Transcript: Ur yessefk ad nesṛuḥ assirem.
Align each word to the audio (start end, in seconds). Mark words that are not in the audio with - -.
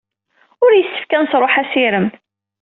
Ur 0.63 0.71
yessefk 0.75 1.11
ad 1.11 1.21
nesṛuḥ 1.23 1.53
assirem. 1.61 2.07